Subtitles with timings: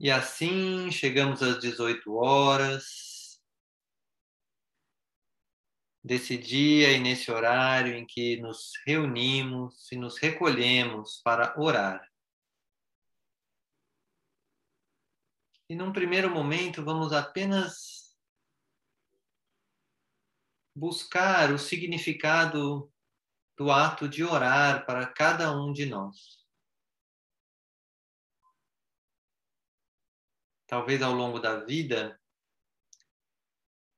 [0.00, 3.42] E assim chegamos às 18 horas
[6.04, 12.08] desse dia e nesse horário em que nos reunimos e nos recolhemos para orar.
[15.68, 18.16] E num primeiro momento vamos apenas
[20.74, 22.90] buscar o significado
[23.56, 26.47] do ato de orar para cada um de nós.
[30.68, 32.20] Talvez ao longo da vida,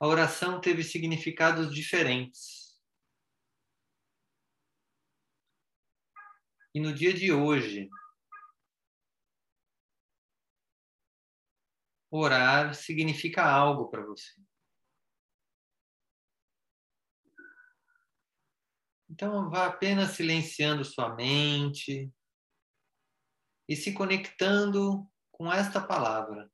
[0.00, 2.80] a oração teve significados diferentes.
[6.74, 7.88] E no dia de hoje,
[12.10, 14.32] orar significa algo para você.
[19.08, 22.10] Então, vá apenas silenciando sua mente
[23.68, 26.53] e se conectando com esta palavra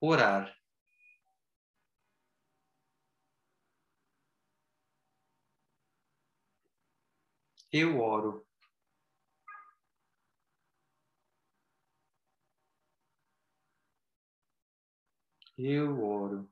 [0.00, 0.54] orar.
[7.72, 8.46] Eu oro.
[15.56, 16.50] Eu oro.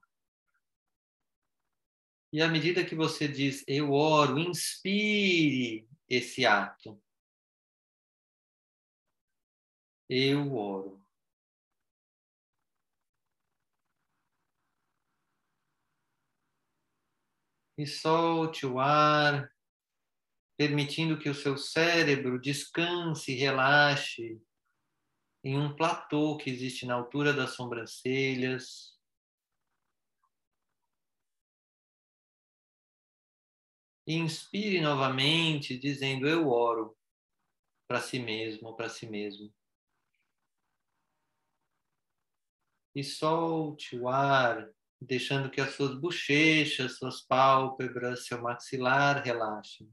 [2.32, 7.00] E à medida que você diz eu oro, inspire esse ato.
[10.08, 10.97] Eu oro.
[17.78, 19.54] E solte o ar,
[20.56, 24.42] permitindo que o seu cérebro descanse e relaxe
[25.44, 28.98] em um platô que existe na altura das sobrancelhas.
[34.04, 36.98] Inspire novamente, dizendo: Eu oro
[37.86, 39.54] para si mesmo, para si mesmo.
[42.92, 44.68] E solte o ar
[45.00, 49.92] deixando que as suas bochechas, suas pálpebras, seu maxilar relaxem.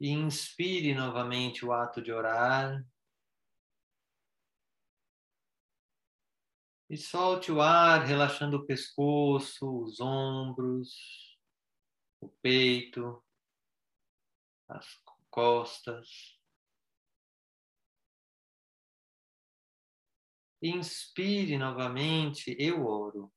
[0.00, 2.84] E inspire novamente o ato de orar.
[6.90, 11.38] E solte o ar, relaxando o pescoço, os ombros,
[12.20, 13.24] o peito,
[14.68, 15.00] as
[15.30, 16.41] costas.
[20.62, 23.32] Inspire novamente, eu oro.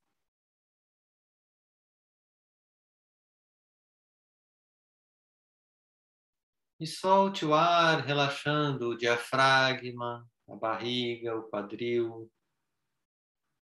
[6.80, 12.32] E solte o ar, relaxando o diafragma, a barriga, o quadril,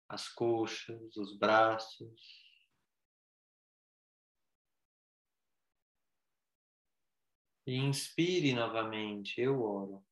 [0.09, 2.19] as coxas, os braços.
[7.65, 10.06] E inspire novamente, eu oro.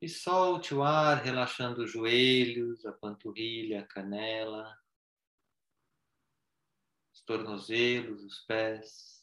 [0.00, 4.78] E solte o ar, relaxando os joelhos, a panturrilha, a canela,
[7.12, 9.19] os tornozelos, os pés.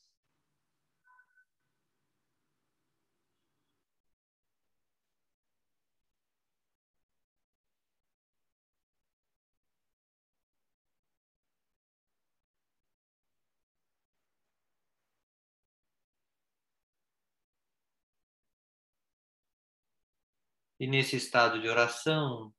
[20.80, 22.54] E nesse estado de oração,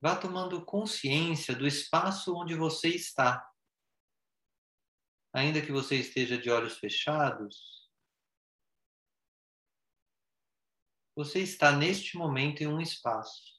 [0.00, 3.46] vá tomando consciência do espaço onde você está.
[5.32, 7.86] Ainda que você esteja de olhos fechados,
[11.14, 13.58] você está neste momento em um espaço.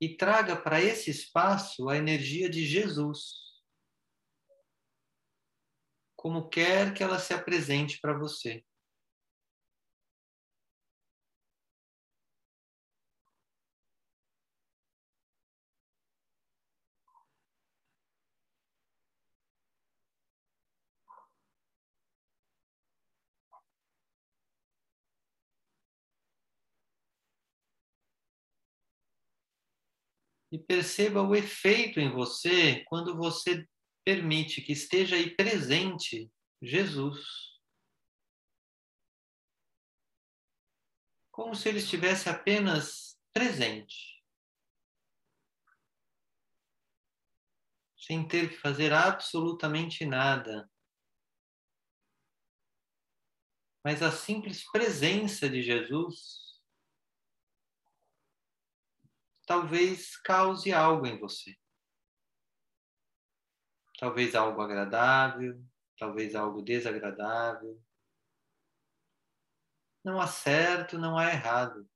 [0.00, 3.62] E traga para esse espaço a energia de Jesus.
[6.16, 8.64] Como quer que ela se apresente para você.
[30.54, 33.68] E perceba o efeito em você quando você
[34.04, 36.30] permite que esteja aí presente
[36.62, 37.26] Jesus.
[41.32, 44.22] Como se ele estivesse apenas presente.
[47.98, 50.70] Sem ter que fazer absolutamente nada.
[53.84, 56.43] Mas a simples presença de Jesus
[59.46, 61.54] talvez cause algo em você.
[63.98, 65.64] talvez algo agradável,
[65.98, 67.82] talvez algo desagradável.
[70.04, 71.88] Não há certo, não há errado.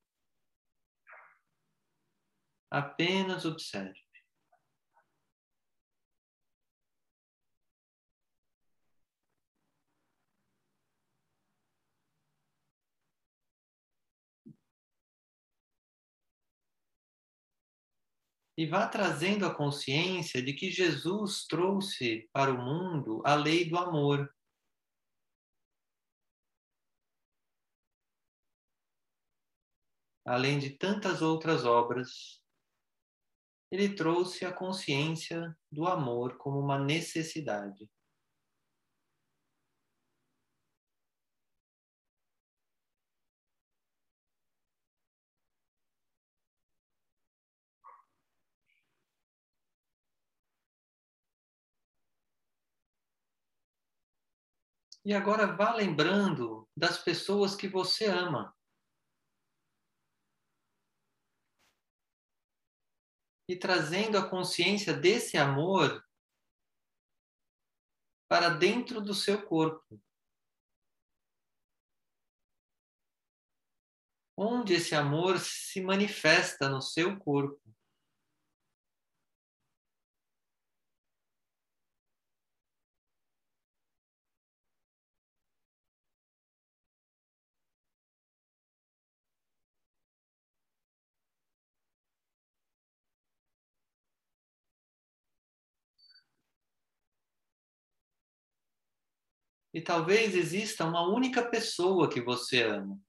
[2.70, 4.00] Apenas observe.
[18.58, 23.78] E vá trazendo a consciência de que Jesus trouxe para o mundo a lei do
[23.78, 24.28] amor.
[30.26, 32.43] Além de tantas outras obras,
[33.70, 37.88] ele trouxe a consciência do amor como uma necessidade.
[55.08, 58.55] E agora vá lembrando das pessoas que você ama.
[63.49, 66.06] E trazendo a consciência desse amor
[68.28, 69.99] para dentro do seu corpo.
[74.37, 77.77] Onde esse amor se manifesta no seu corpo.
[99.78, 103.00] E talvez exista uma única pessoa que você ama.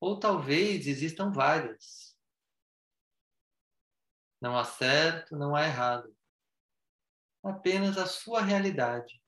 [0.00, 2.18] Ou talvez existam várias.
[4.40, 6.12] Não há certo, não há errado.
[7.44, 9.22] Apenas a sua realidade.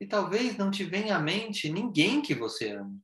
[0.00, 2.98] E talvez não te venha à mente ninguém que você ama.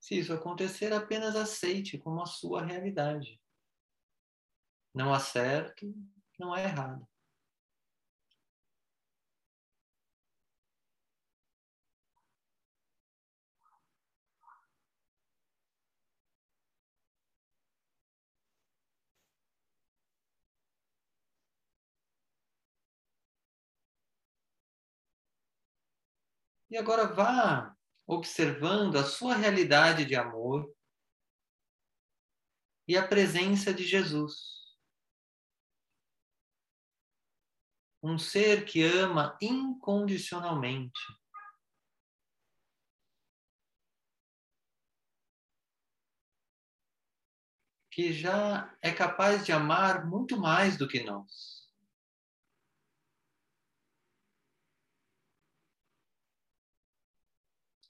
[0.00, 3.40] Se isso acontecer, apenas aceite como a sua realidade.
[4.94, 5.92] Não há certo,
[6.38, 7.04] não há errado.
[26.68, 27.76] E agora vá
[28.06, 30.68] observando a sua realidade de amor
[32.88, 34.56] e a presença de Jesus.
[38.02, 41.00] Um ser que ama incondicionalmente.
[47.90, 51.55] Que já é capaz de amar muito mais do que nós.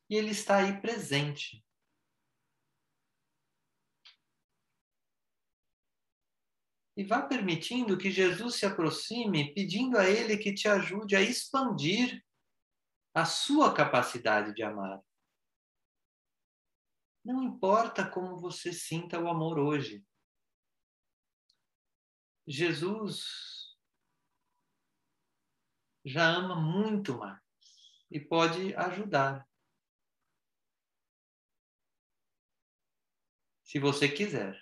[0.09, 1.65] E ele está aí presente.
[6.97, 12.25] E vá permitindo que Jesus se aproxime, pedindo a Ele que te ajude a expandir
[13.13, 15.03] a sua capacidade de amar.
[17.23, 20.03] Não importa como você sinta o amor hoje.
[22.47, 23.77] Jesus
[26.05, 27.41] já ama muito mais
[28.11, 29.47] e pode ajudar.
[33.77, 34.59] Se você quiser.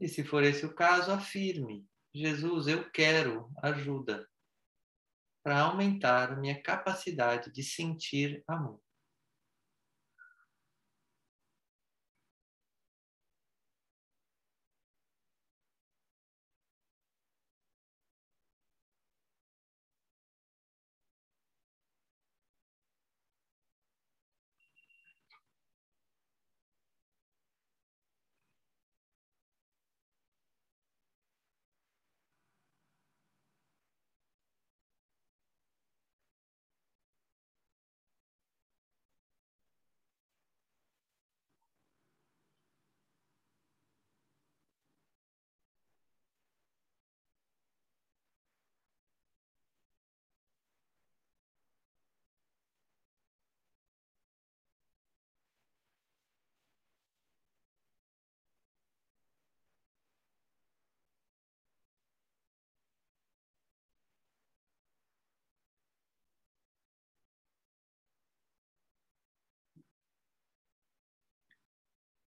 [0.00, 4.26] E se for esse o caso, afirme: Jesus, eu quero ajuda
[5.42, 8.80] para aumentar minha capacidade de sentir amor.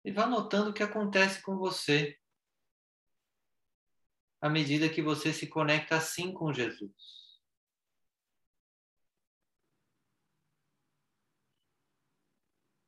[0.03, 2.17] E vá notando o que acontece com você
[4.41, 7.21] à medida que você se conecta assim com Jesus.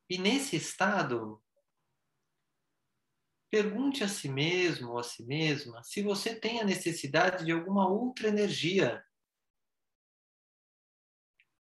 [0.10, 1.42] E nesse estado,
[3.50, 7.88] pergunte a si mesmo ou a si mesma se você tem a necessidade de alguma
[7.88, 9.06] outra energia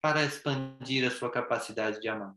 [0.02, 2.37] para expandir a sua capacidade de amar.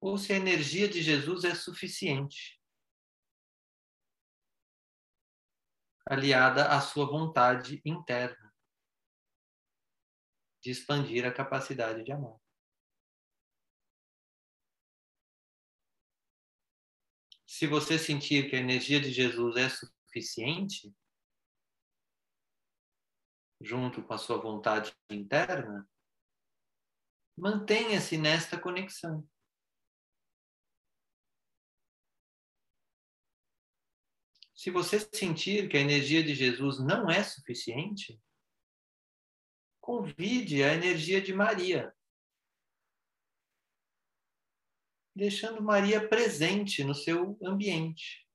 [0.00, 2.60] Ou se a energia de Jesus é suficiente,
[6.06, 8.54] aliada à sua vontade interna
[10.62, 12.38] de expandir a capacidade de amar.
[17.46, 20.94] Se você sentir que a energia de Jesus é suficiente,
[23.60, 25.88] junto com a sua vontade interna,
[27.36, 29.28] mantenha-se nesta conexão.
[34.58, 38.20] Se você sentir que a energia de Jesus não é suficiente,
[39.80, 41.94] convide a energia de Maria,
[45.14, 48.28] deixando Maria presente no seu ambiente.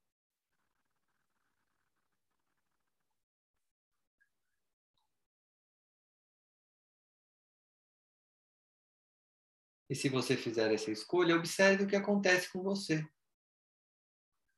[9.89, 13.05] E se você fizer essa escolha, observe o que acontece com você.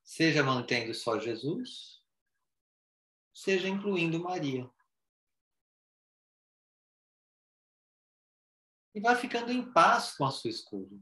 [0.06, 2.00] Seja mantendo só Jesus,
[3.34, 4.70] seja incluindo Maria.
[8.94, 10.98] E vai ficando em paz com a sua escolha.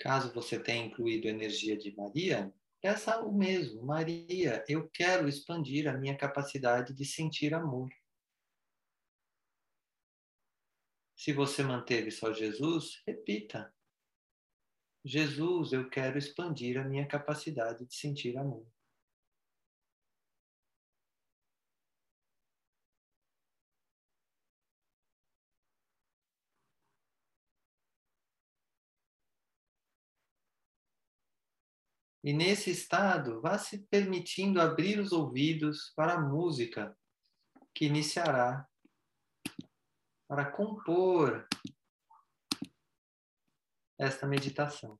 [0.00, 3.84] Caso você tenha incluído energia de Maria, peça o mesmo.
[3.84, 7.90] Maria, eu quero expandir a minha capacidade de sentir amor.
[11.14, 13.70] Se você manteve só Jesus, repita.
[15.04, 18.66] Jesus, eu quero expandir a minha capacidade de sentir amor.
[32.22, 36.96] E nesse estado, vá se permitindo abrir os ouvidos para a música
[37.74, 38.68] que iniciará
[40.28, 41.48] para compor
[43.98, 44.98] esta meditação.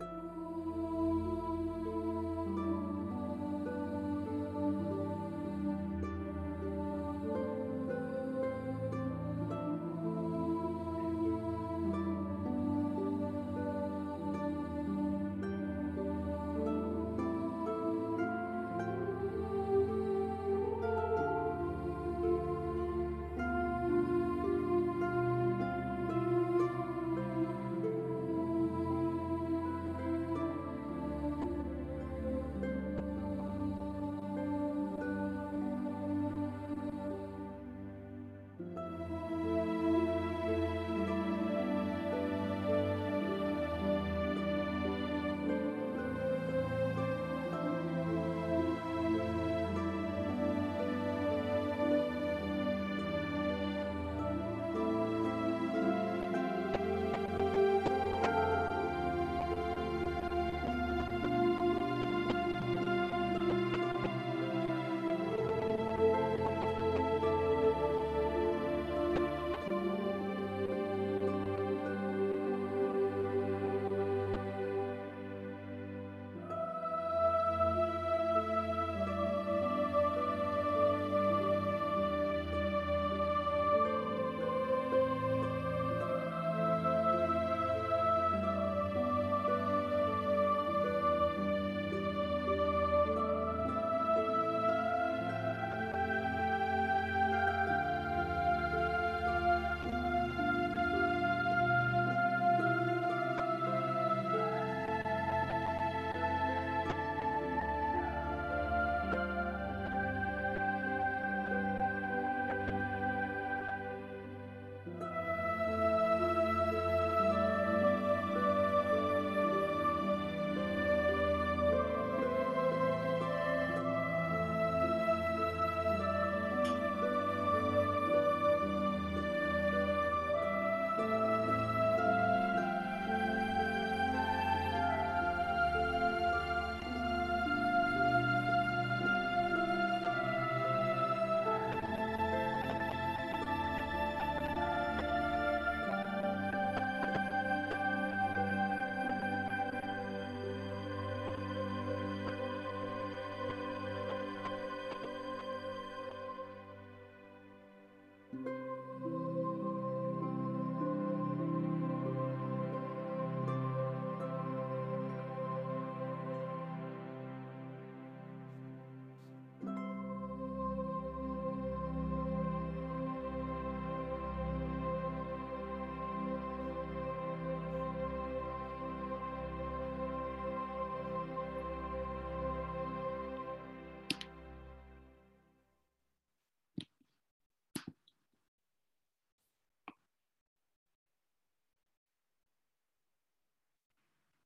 [0.00, 0.71] Ooh.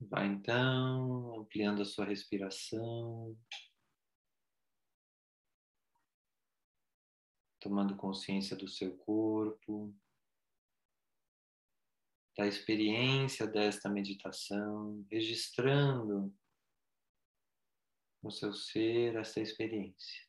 [0.08, 3.36] Vai então ampliando a sua respiração,
[7.58, 9.92] tomando consciência do seu corpo,
[12.36, 16.32] da experiência desta meditação, registrando
[18.22, 20.25] no seu ser essa experiência.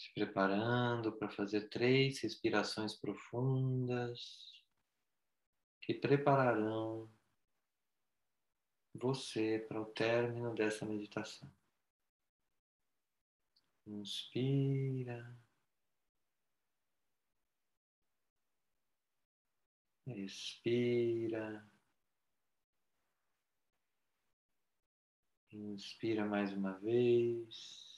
[0.00, 4.64] Se preparando para fazer três respirações profundas
[5.82, 7.12] que prepararão
[8.94, 11.52] você para o término dessa meditação.
[13.86, 15.38] Inspira.
[20.06, 21.70] Expira.
[25.52, 27.89] Inspira mais uma vez.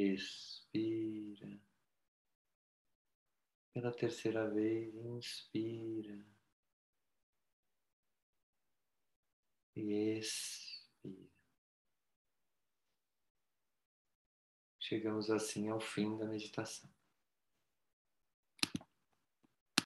[0.00, 1.60] Expira.
[3.74, 6.24] Pela terceira vez, inspira.
[9.74, 11.28] E expira.
[14.78, 16.97] Chegamos assim ao fim da meditação.